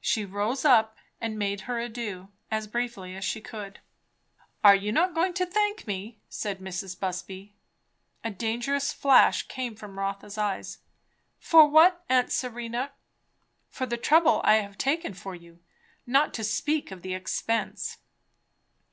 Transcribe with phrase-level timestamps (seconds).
[0.00, 3.78] She rose up and made her adieux, as briefly as she could.
[4.64, 6.98] "Are you not going to thank me?" said Mrs.
[6.98, 7.54] Busby.
[8.24, 10.78] A dangerous flash came from Rotha's eyes.
[11.38, 12.90] "For what, aunt Serena?"
[13.68, 15.60] "For the trouble I have taken for you,
[16.04, 17.98] not to speak of the expense."